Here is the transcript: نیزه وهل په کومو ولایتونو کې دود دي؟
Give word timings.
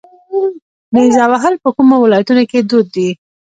نیزه 0.93 1.25
وهل 1.31 1.53
په 1.63 1.69
کومو 1.77 1.95
ولایتونو 2.03 2.43
کې 2.49 2.59
دود 2.69 2.87
دي؟ 2.95 3.09